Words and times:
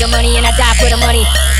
for 0.00 0.06
the 0.06 0.12
money 0.16 0.36
and 0.36 0.46
I 0.46 0.50
die 0.56 0.74
for 0.74 0.88
the 0.88 0.96
money. 0.96 1.59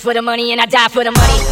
for 0.00 0.14
the 0.14 0.22
money 0.22 0.50
and 0.52 0.60
I 0.60 0.66
die 0.66 0.88
for 0.88 1.04
the 1.04 1.10
money. 1.12 1.49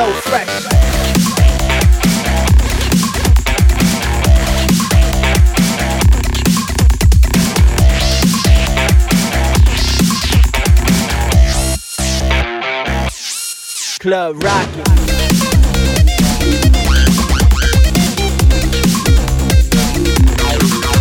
so 0.00 0.12
fresh. 0.12 0.66
Club 13.98 14.42
Rocket. 14.42 14.86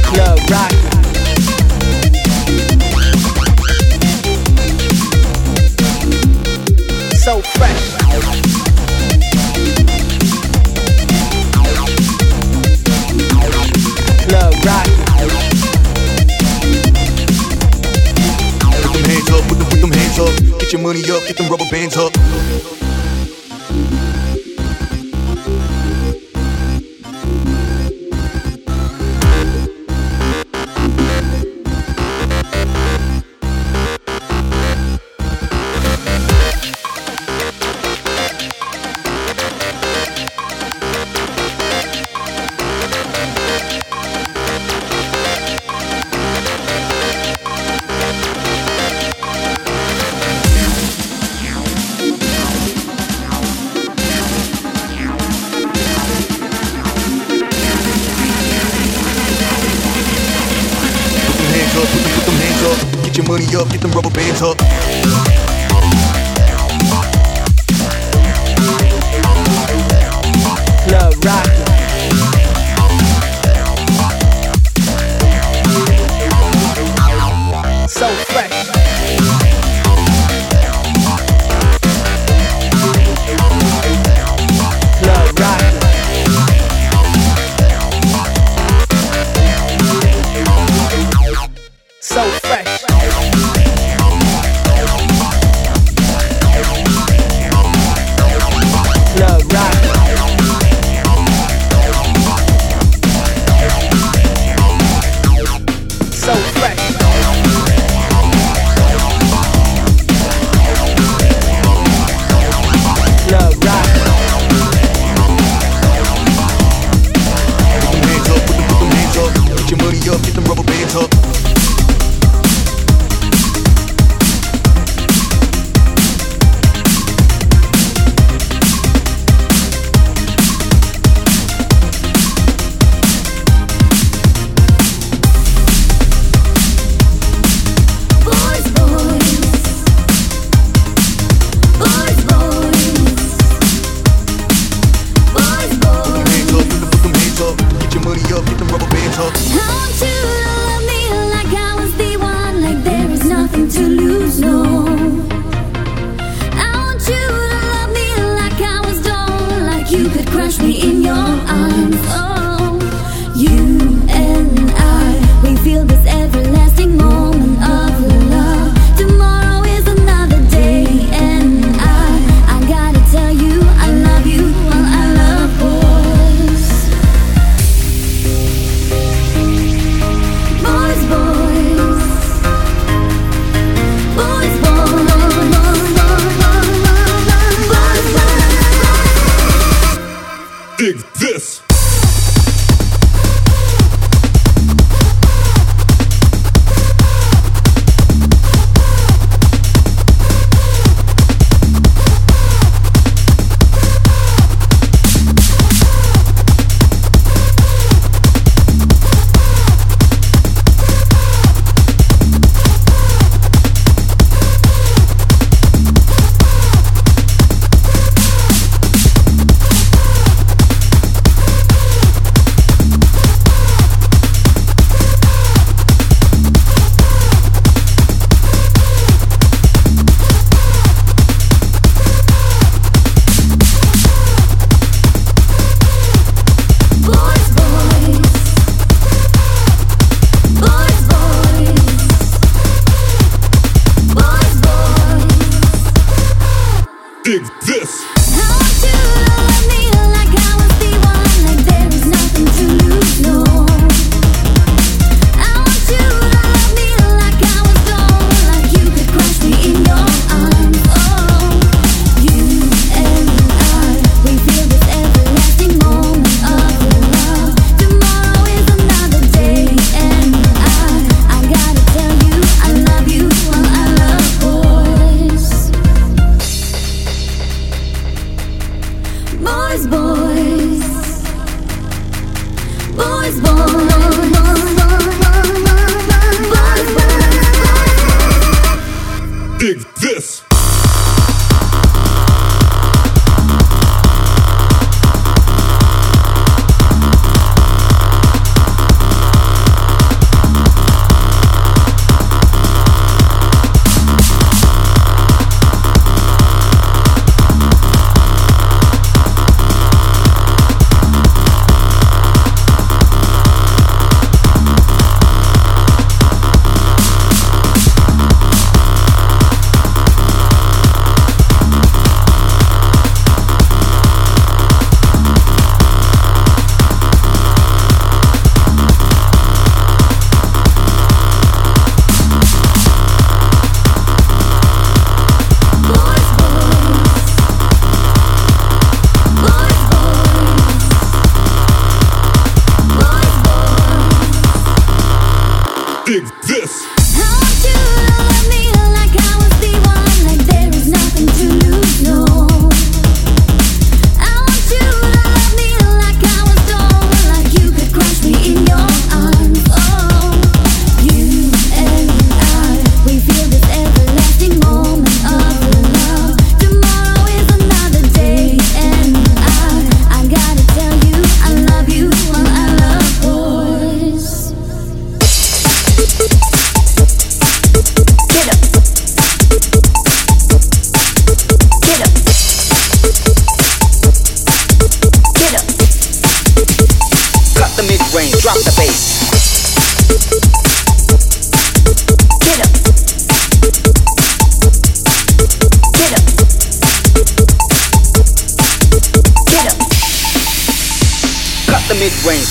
Club 0.03 0.39
Rocket. 0.49 0.85
So 7.15 7.41
fresh. 7.41 7.88
Get 20.69 20.73
your 20.73 20.83
money 20.83 21.01
up, 21.09 21.25
get 21.25 21.35
them 21.35 21.49
rubber 21.49 21.65
bands 21.71 21.97
up. 21.97 22.68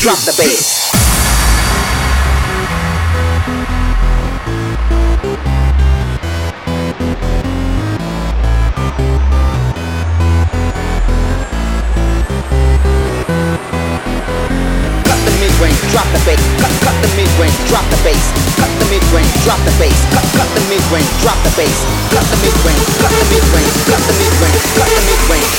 drop 0.09 0.25
the 0.25 0.33
bass. 0.41 0.89
drop 15.93 16.09
the 16.13 16.21
bass, 16.25 16.41
cut, 16.57 16.73
cut 16.81 16.97
the 17.03 17.09
mid-range, 17.13 17.53
drop 17.69 17.85
the 17.91 18.01
bass, 18.01 18.33
cut 18.57 18.73
the 18.81 18.89
mid-range, 18.89 19.29
drop 19.45 19.61
the 19.69 19.73
bass, 19.77 19.93
cut, 20.09 20.25
cut 20.41 20.49
the 20.57 20.65
mid-range, 20.73 21.09
drop 21.21 21.37
the 21.45 21.53
bass, 21.53 21.85
cut 22.09 22.25
the 22.33 22.37
mid-range, 22.41 22.81
cut 22.97 23.13
the 23.13 23.29
mid-range, 23.29 23.77
cut 23.85 24.01
the 24.09 24.17
mid-range, 24.17 24.57
cut 24.73 24.89
the 24.89 25.05
mid-range, 25.05 25.53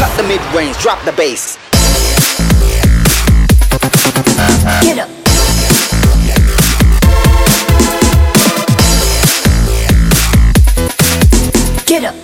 cut 0.00 0.16
the 0.16 0.22
mid-range, 0.24 0.78
drop 0.80 1.04
the 1.04 1.12
bass. 1.12 1.53
Get 11.86 12.04
up. 12.04 12.23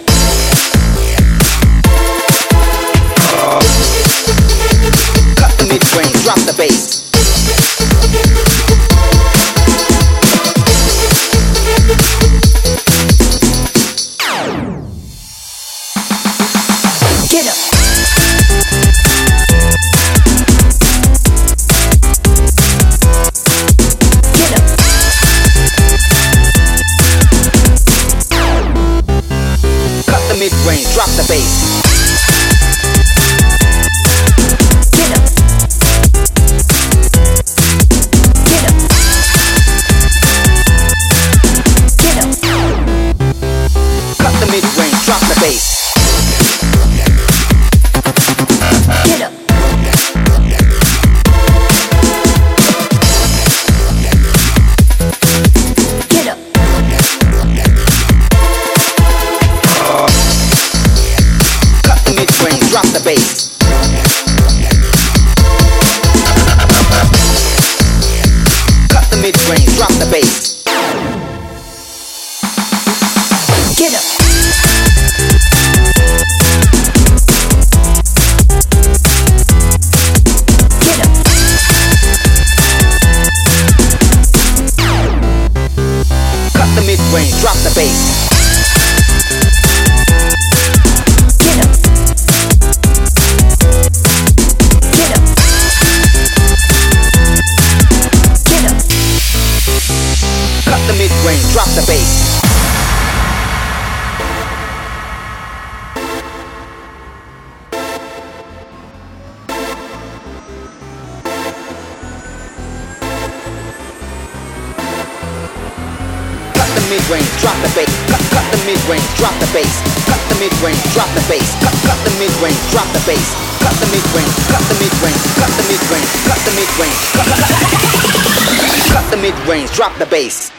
the 130.00 130.06
bass. 130.06 130.49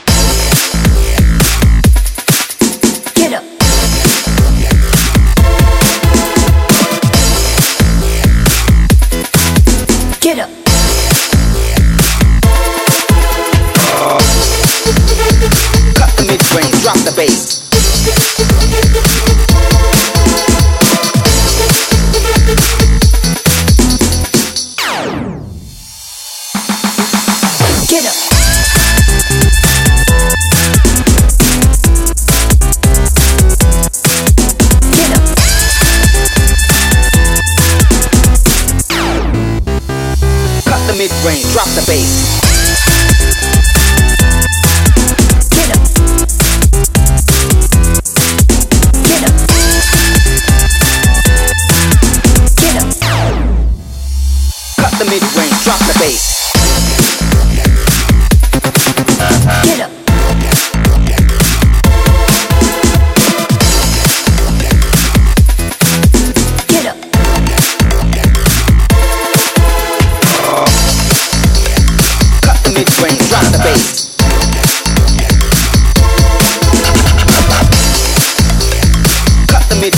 Drop 41.52 41.68
the 41.76 41.84
bass. 41.86 42.61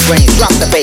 Mid-range, 0.09 0.37
drop 0.37 0.51
the 0.59 0.69
bass. 0.69 0.82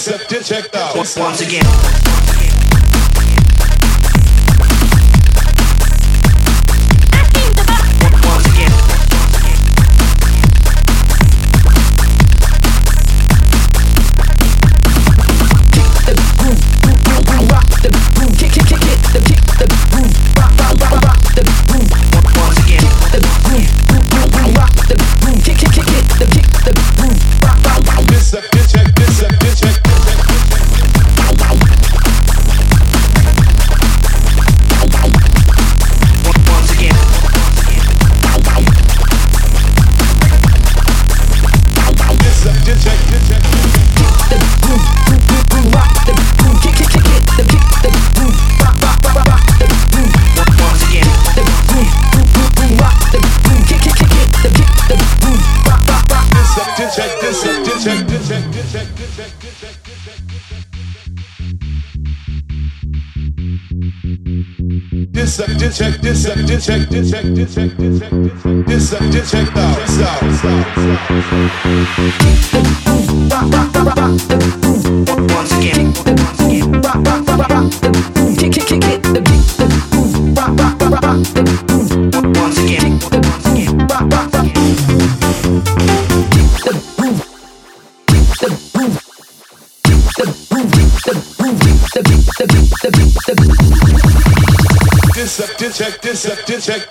concept 0.00 0.32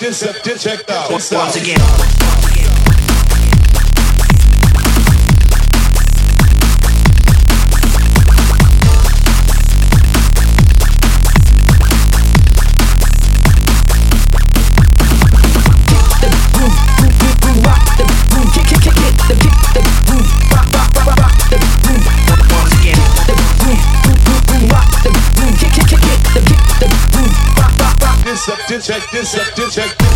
intercept, 0.09 0.59
check 0.59 0.89
out. 0.89 1.11
Once 1.11 1.55
again. 1.55 2.48
this, 28.69 28.85
check 28.85 29.11
this, 29.11 29.33
check 29.33 29.55
this, 29.55 29.73
check 29.73 29.97
this. 29.97 30.08